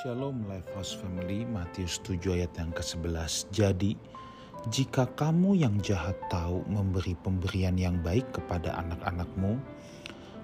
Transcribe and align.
Shalom 0.00 0.48
Lifehouse 0.48 0.96
Family, 0.96 1.44
Matius 1.44 2.00
7 2.00 2.32
ayat 2.32 2.56
yang 2.56 2.72
ke-11. 2.72 3.52
Jadi, 3.52 3.92
jika 4.72 5.04
kamu 5.04 5.60
yang 5.60 5.76
jahat 5.84 6.16
tahu 6.32 6.64
memberi 6.64 7.12
pemberian 7.20 7.76
yang 7.76 8.00
baik 8.00 8.24
kepada 8.32 8.72
anak-anakmu, 8.80 9.60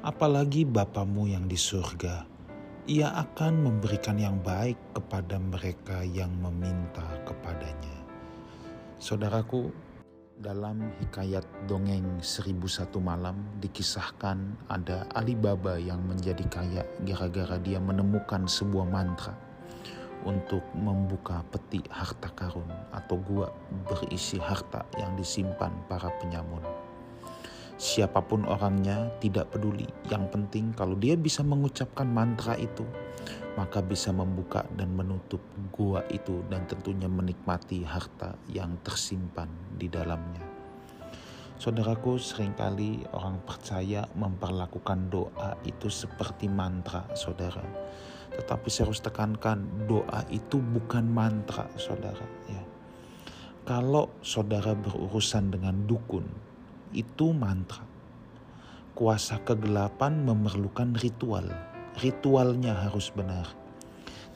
apalagi 0.04 0.68
Bapamu 0.68 1.32
yang 1.32 1.48
di 1.48 1.56
surga, 1.56 2.28
ia 2.92 3.08
akan 3.24 3.64
memberikan 3.64 4.20
yang 4.20 4.36
baik 4.44 4.76
kepada 4.92 5.40
mereka 5.40 6.04
yang 6.04 6.28
meminta 6.44 7.08
kepadanya. 7.24 8.04
Saudaraku, 9.00 9.72
dalam 10.38 10.94
hikayat 11.02 11.42
dongeng 11.66 12.22
seribu 12.22 12.70
satu 12.70 13.02
malam 13.02 13.34
dikisahkan 13.58 14.38
ada 14.70 15.02
Alibaba 15.18 15.74
yang 15.82 15.98
menjadi 16.06 16.46
kaya 16.46 16.82
gara-gara 17.02 17.58
dia 17.58 17.82
menemukan 17.82 18.46
sebuah 18.46 18.86
mantra 18.86 19.34
untuk 20.22 20.62
membuka 20.78 21.42
peti 21.50 21.82
harta 21.90 22.30
karun 22.38 22.70
atau 22.94 23.18
gua 23.18 23.50
berisi 23.90 24.38
harta 24.38 24.86
yang 24.94 25.18
disimpan 25.18 25.74
para 25.90 26.10
penyamun. 26.22 26.62
Siapa 27.78 28.22
pun 28.22 28.46
orangnya 28.46 29.10
tidak 29.18 29.54
peduli, 29.54 29.86
yang 30.10 30.26
penting 30.30 30.74
kalau 30.74 30.98
dia 30.98 31.14
bisa 31.14 31.46
mengucapkan 31.46 32.06
mantra 32.10 32.58
itu, 32.58 32.82
maka 33.58 33.82
bisa 33.82 34.14
membuka 34.14 34.62
dan 34.78 34.94
menutup 34.94 35.42
gua 35.74 36.06
itu 36.14 36.46
dan 36.46 36.62
tentunya 36.70 37.10
menikmati 37.10 37.82
harta 37.82 38.38
yang 38.46 38.78
tersimpan 38.86 39.50
di 39.74 39.90
dalamnya. 39.90 40.46
Saudaraku, 41.58 42.22
sering 42.22 42.54
kali 42.54 43.02
orang 43.10 43.42
percaya 43.42 44.06
memperlakukan 44.14 45.10
doa 45.10 45.58
itu 45.66 45.90
seperti 45.90 46.46
mantra, 46.46 47.02
saudara. 47.18 47.66
Tetapi 48.30 48.70
saya 48.70 48.86
harus 48.86 49.02
tekankan, 49.02 49.90
doa 49.90 50.22
itu 50.30 50.62
bukan 50.62 51.02
mantra, 51.10 51.66
saudara. 51.74 52.22
Ya. 52.46 52.62
Kalau 53.66 54.14
saudara 54.22 54.78
berurusan 54.78 55.50
dengan 55.50 55.82
dukun, 55.82 56.30
itu 56.94 57.34
mantra. 57.34 57.82
Kuasa 58.94 59.42
kegelapan 59.42 60.22
memerlukan 60.22 60.94
ritual 60.94 61.50
ritualnya 61.98 62.74
harus 62.88 63.10
benar. 63.10 63.50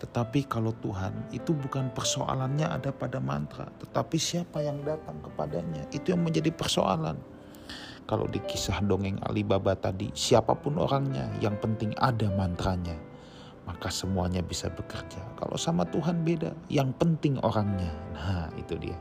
Tetapi 0.02 0.50
kalau 0.50 0.74
Tuhan 0.82 1.30
itu 1.30 1.54
bukan 1.54 1.94
persoalannya 1.94 2.66
ada 2.66 2.90
pada 2.90 3.22
mantra, 3.22 3.70
tetapi 3.78 4.18
siapa 4.18 4.58
yang 4.58 4.82
datang 4.82 5.22
kepadanya 5.22 5.86
itu 5.94 6.10
yang 6.10 6.26
menjadi 6.26 6.50
persoalan. 6.50 7.14
Kalau 8.02 8.26
di 8.26 8.42
kisah 8.42 8.82
dongeng 8.82 9.22
Alibaba 9.22 9.78
tadi, 9.78 10.10
siapa 10.10 10.58
pun 10.58 10.74
orangnya, 10.82 11.30
yang 11.38 11.54
penting 11.62 11.94
ada 12.02 12.26
mantranya, 12.34 12.98
maka 13.62 13.94
semuanya 13.94 14.42
bisa 14.42 14.66
bekerja. 14.74 15.22
Kalau 15.38 15.54
sama 15.54 15.86
Tuhan 15.86 16.26
beda, 16.26 16.50
yang 16.66 16.90
penting 16.98 17.38
orangnya. 17.46 17.94
Nah, 18.10 18.50
itu 18.58 18.74
dia. 18.74 18.98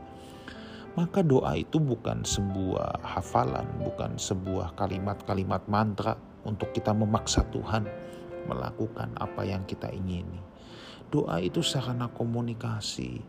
Maka 0.94 1.26
doa 1.26 1.58
itu 1.58 1.82
bukan 1.82 2.22
sebuah 2.22 3.02
hafalan, 3.02 3.66
bukan 3.82 4.14
sebuah 4.22 4.78
kalimat-kalimat 4.78 5.66
mantra 5.66 6.14
untuk 6.46 6.70
kita 6.70 6.94
memaksa 6.94 7.42
Tuhan 7.50 7.88
melakukan 8.46 9.12
apa 9.18 9.42
yang 9.46 9.62
kita 9.66 9.90
ingini. 9.90 10.40
Doa 11.12 11.38
itu 11.44 11.60
sarana 11.60 12.08
komunikasi 12.08 13.20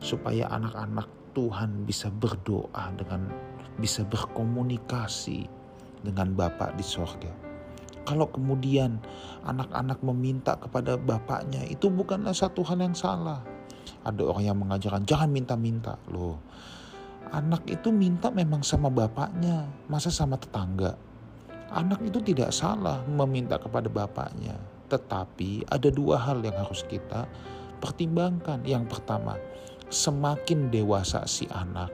supaya 0.00 0.48
anak-anak 0.48 1.08
Tuhan 1.36 1.84
bisa 1.84 2.08
berdoa 2.08 2.92
dengan 2.96 3.28
bisa 3.76 4.08
berkomunikasi 4.08 5.44
dengan 6.00 6.32
Bapa 6.32 6.72
di 6.72 6.84
sorga. 6.84 7.28
Kalau 8.06 8.30
kemudian 8.30 9.02
anak-anak 9.42 9.98
meminta 10.06 10.54
kepada 10.56 10.94
bapaknya 10.94 11.66
itu 11.66 11.90
bukanlah 11.90 12.32
satu 12.32 12.62
hal 12.62 12.78
yang 12.78 12.94
salah. 12.94 13.42
Ada 14.06 14.22
orang 14.22 14.44
yang 14.46 14.58
mengajarkan 14.62 15.02
jangan 15.02 15.28
minta-minta 15.28 15.98
loh. 16.06 16.38
Anak 17.34 17.66
itu 17.66 17.90
minta 17.90 18.30
memang 18.30 18.62
sama 18.62 18.86
bapaknya, 18.86 19.66
masa 19.90 20.14
sama 20.14 20.38
tetangga. 20.38 20.94
Anak 21.74 21.98
itu 22.06 22.22
tidak 22.22 22.54
salah 22.54 23.02
meminta 23.10 23.58
kepada 23.58 23.90
bapaknya, 23.90 24.54
tetapi 24.86 25.66
ada 25.66 25.90
dua 25.90 26.14
hal 26.22 26.38
yang 26.38 26.54
harus 26.54 26.86
kita 26.86 27.26
pertimbangkan. 27.82 28.62
Yang 28.62 28.86
pertama, 28.94 29.34
semakin 29.90 30.70
dewasa 30.70 31.26
si 31.26 31.50
anak, 31.50 31.90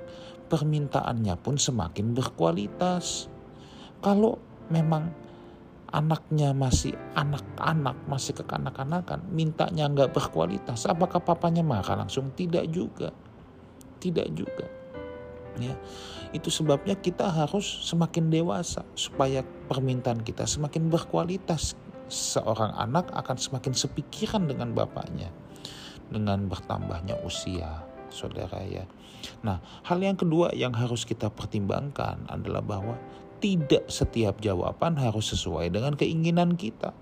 permintaannya 0.53 1.41
pun 1.41 1.56
semakin 1.56 2.12
berkualitas. 2.12 3.33
Kalau 4.05 4.37
memang 4.69 5.09
anaknya 5.89 6.53
masih 6.53 6.93
anak-anak, 7.16 7.97
masih 8.04 8.37
kekanak-kanakan, 8.44 9.25
mintanya 9.33 9.89
nggak 9.89 10.12
berkualitas, 10.12 10.84
apakah 10.84 11.25
papanya 11.25 11.65
marah 11.65 11.97
langsung? 11.97 12.28
Tidak 12.37 12.69
juga. 12.69 13.09
Tidak 13.97 14.28
juga 14.37 14.81
ya 15.60 15.74
itu 16.32 16.48
sebabnya 16.48 16.96
kita 16.96 17.28
harus 17.28 17.64
semakin 17.84 18.32
dewasa 18.32 18.86
supaya 18.96 19.44
permintaan 19.68 20.24
kita 20.24 20.48
semakin 20.48 20.88
berkualitas. 20.88 21.76
Seorang 22.12 22.76
anak 22.76 23.08
akan 23.08 23.40
semakin 23.40 23.72
sepikiran 23.72 24.44
dengan 24.44 24.76
bapaknya 24.76 25.32
dengan 26.12 26.44
bertambahnya 26.44 27.16
usia 27.24 27.80
saudara 28.12 28.60
ya. 28.68 28.84
Nah 29.41 29.64
hal 29.88 29.96
yang 30.04 30.20
kedua 30.20 30.52
yang 30.52 30.76
harus 30.76 31.08
kita 31.08 31.32
pertimbangkan 31.32 32.28
adalah 32.28 32.60
bahwa 32.60 33.00
tidak 33.41 33.88
setiap 33.88 34.38
jawaban 34.44 34.94
harus 35.00 35.32
sesuai 35.32 35.72
dengan 35.72 35.96
keinginan 35.96 36.54
kita. 36.54 36.94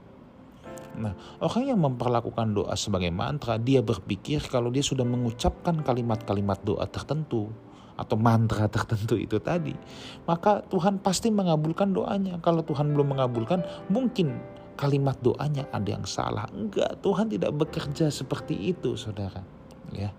Nah, 0.98 1.14
orang 1.38 1.70
yang 1.70 1.78
memperlakukan 1.78 2.50
doa 2.50 2.74
sebagai 2.74 3.14
mantra, 3.14 3.60
dia 3.60 3.78
berpikir 3.78 4.42
kalau 4.50 4.74
dia 4.74 4.82
sudah 4.82 5.06
mengucapkan 5.06 5.78
kalimat-kalimat 5.86 6.58
doa 6.66 6.82
tertentu, 6.90 7.52
atau 8.00 8.16
mantra 8.16 8.64
tertentu 8.72 9.20
itu 9.20 9.36
tadi, 9.36 9.76
maka 10.24 10.64
Tuhan 10.64 11.04
pasti 11.04 11.28
mengabulkan 11.28 11.92
doanya. 11.92 12.40
Kalau 12.40 12.64
Tuhan 12.64 12.96
belum 12.96 13.12
mengabulkan, 13.12 13.60
mungkin 13.92 14.40
kalimat 14.80 15.20
doanya 15.20 15.68
ada 15.68 15.84
yang 15.92 16.08
salah. 16.08 16.48
Enggak, 16.56 17.04
Tuhan 17.04 17.28
tidak 17.28 17.52
bekerja 17.52 18.08
seperti 18.08 18.56
itu, 18.72 18.96
Saudara. 18.96 19.44
Ya. 19.92 20.16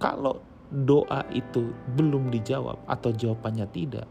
Kalau 0.00 0.40
doa 0.72 1.28
itu 1.28 1.76
belum 1.92 2.32
dijawab 2.32 2.80
atau 2.88 3.12
jawabannya 3.12 3.68
tidak, 3.68 4.08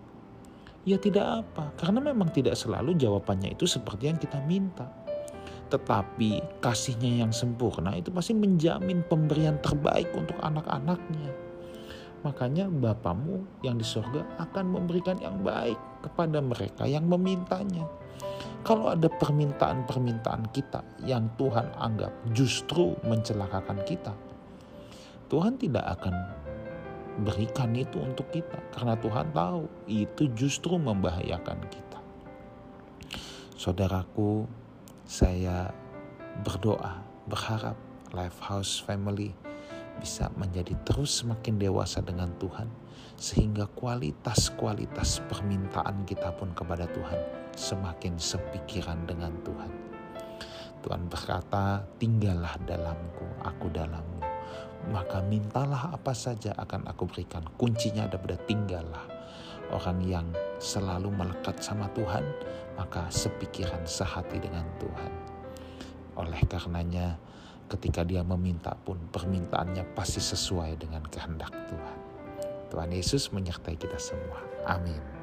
ya 0.85 1.01
tidak 1.01 1.25
apa. 1.41 1.73
Karena 1.81 2.13
memang 2.13 2.29
tidak 2.29 2.53
selalu 2.53 2.93
jawabannya 2.93 3.57
itu 3.57 3.65
seperti 3.65 4.13
yang 4.13 4.21
kita 4.21 4.37
minta. 4.45 4.85
Tetapi 5.69 6.61
kasihnya 6.61 7.25
yang 7.25 7.33
sempurna 7.33 7.93
itu 7.93 8.13
pasti 8.13 8.33
menjamin 8.37 9.05
pemberian 9.05 9.57
terbaik 9.61 10.09
untuk 10.17 10.37
anak-anaknya 10.41 11.48
makanya 12.21 12.67
Bapamu 12.67 13.63
yang 13.63 13.79
di 13.79 13.85
sorga 13.87 14.25
akan 14.39 14.65
memberikan 14.75 15.19
yang 15.19 15.39
baik 15.39 15.77
kepada 16.03 16.39
mereka 16.43 16.83
yang 16.87 17.07
memintanya. 17.07 17.87
Kalau 18.59 18.91
ada 18.91 19.07
permintaan-permintaan 19.07 20.51
kita 20.51 20.83
yang 21.07 21.31
Tuhan 21.39 21.71
anggap 21.79 22.11
justru 22.35 22.91
mencelakakan 23.07 23.79
kita, 23.87 24.11
Tuhan 25.31 25.55
tidak 25.55 25.85
akan 25.99 26.15
berikan 27.23 27.71
itu 27.75 27.99
untuk 27.99 28.27
kita 28.31 28.59
karena 28.75 28.95
Tuhan 28.99 29.31
tahu 29.31 29.63
itu 29.87 30.23
justru 30.35 30.75
membahayakan 30.75 31.59
kita. 31.71 31.99
Saudaraku, 33.59 34.47
saya 35.03 35.71
berdoa, 36.43 37.03
berharap 37.27 37.75
Lifehouse 38.15 38.79
Family 38.79 39.48
bisa 39.99 40.31
menjadi 40.39 40.73
terus 40.87 41.21
semakin 41.21 41.59
dewasa 41.59 41.99
dengan 41.99 42.31
Tuhan, 42.39 42.71
sehingga 43.19 43.67
kualitas-kualitas 43.75 45.21
permintaan 45.27 46.07
kita 46.07 46.31
pun 46.39 46.55
kepada 46.55 46.87
Tuhan 46.87 47.19
semakin 47.53 48.15
sepikiran 48.15 49.03
dengan 49.03 49.35
Tuhan. 49.43 49.71
Tuhan 50.79 51.11
berkata, 51.11 51.83
tinggallah 51.99 52.55
dalamku, 52.63 53.27
aku 53.43 53.67
dalammu. 53.67 54.23
Maka 54.95 55.19
mintalah 55.27 55.91
apa 55.91 56.15
saja 56.15 56.55
akan 56.55 56.87
aku 56.87 57.03
berikan. 57.11 57.43
Kuncinya 57.59 58.07
ada 58.07 58.15
pada 58.15 58.39
tinggallah. 58.47 59.03
Orang 59.75 59.99
yang 60.07 60.31
selalu 60.57 61.11
melekat 61.11 61.59
sama 61.59 61.91
Tuhan, 61.91 62.23
maka 62.79 63.11
sepikiran 63.11 63.83
sehati 63.83 64.39
dengan 64.39 64.63
Tuhan. 64.79 65.11
Oleh 66.15 66.39
karenanya, 66.47 67.19
ketika 67.69 68.01
dia 68.01 68.25
meminta 68.25 68.73
pun 68.73 68.97
permintaannya 69.13 69.93
pasti 69.93 70.17
sesuai 70.17 70.81
dengan 70.81 71.05
kehendak 71.05 71.53
Tuhan. 71.69 71.97
Tuhan 72.69 72.89
Yesus 72.93 73.29
menyertai 73.29 73.77
kita 73.77 73.97
semua. 73.97 74.41
Amin. 74.65 75.18